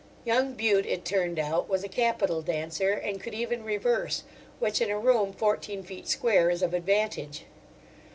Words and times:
Young 0.25 0.55
Bute, 0.55 0.87
it 0.87 1.05
turned 1.05 1.37
out, 1.37 1.69
was 1.69 1.83
a 1.83 1.87
capital 1.87 2.41
dancer, 2.41 2.89
and 2.93 3.21
could 3.21 3.35
even 3.35 3.63
reverse, 3.63 4.23
which 4.57 4.81
in 4.81 4.89
a 4.89 4.97
room 4.97 5.31
fourteen 5.31 5.83
feet 5.83 6.07
square 6.07 6.49
is 6.49 6.63
of 6.63 6.73
advantage. 6.73 7.45